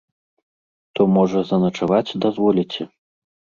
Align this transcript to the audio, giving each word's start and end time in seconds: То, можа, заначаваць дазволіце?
То, 0.99 1.07
можа, 1.17 1.39
заначаваць 1.51 2.17
дазволіце? 2.27 2.91